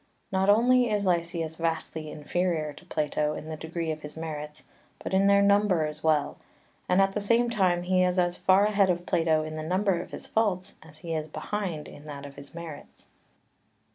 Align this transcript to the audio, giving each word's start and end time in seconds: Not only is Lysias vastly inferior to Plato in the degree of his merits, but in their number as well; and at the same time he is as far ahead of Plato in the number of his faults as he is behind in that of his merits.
Not 0.31 0.49
only 0.49 0.89
is 0.89 1.05
Lysias 1.05 1.57
vastly 1.57 2.09
inferior 2.09 2.73
to 2.73 2.85
Plato 2.87 3.35
in 3.35 3.49
the 3.49 3.55
degree 3.55 3.91
of 3.91 4.01
his 4.01 4.17
merits, 4.17 4.63
but 4.97 5.13
in 5.13 5.27
their 5.27 5.43
number 5.43 5.85
as 5.85 6.03
well; 6.03 6.39
and 6.89 6.99
at 6.99 7.11
the 7.13 7.21
same 7.21 7.51
time 7.51 7.83
he 7.83 8.01
is 8.03 8.17
as 8.17 8.35
far 8.35 8.65
ahead 8.65 8.89
of 8.89 9.05
Plato 9.05 9.43
in 9.43 9.53
the 9.53 9.61
number 9.61 10.01
of 10.01 10.09
his 10.09 10.25
faults 10.25 10.73
as 10.81 10.97
he 11.05 11.13
is 11.13 11.27
behind 11.27 11.87
in 11.87 12.05
that 12.05 12.25
of 12.25 12.33
his 12.33 12.55
merits. 12.55 13.09